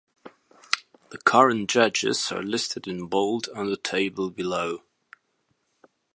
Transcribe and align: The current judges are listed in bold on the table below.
The 1.11 1.19
current 1.19 1.69
judges 1.69 2.31
are 2.31 2.41
listed 2.41 2.87
in 2.87 3.05
bold 3.05 3.49
on 3.55 3.69
the 3.69 3.77
table 3.77 4.31
below. 4.31 4.81